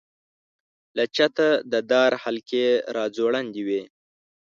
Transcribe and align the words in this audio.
له 0.97 1.03
چته 1.15 1.47
د 1.71 1.73
دار 1.91 2.11
حلقې 2.23 2.67
را 2.95 3.05
ځوړندې 3.15 3.61
وې. 3.67 3.81